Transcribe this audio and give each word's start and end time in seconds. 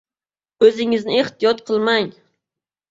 O‘zingizni 0.69 1.21
ehtiyot 1.21 1.65
qilmang! 1.71 2.13